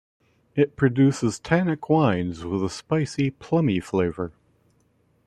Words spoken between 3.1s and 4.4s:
plummy flavour.